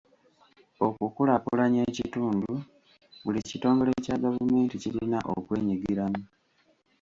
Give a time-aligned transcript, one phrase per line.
[0.87, 2.51] Okukulaakulanya ekitundu,
[3.23, 6.21] buli kitongole kya gavumenti kirina okwenyigiramu.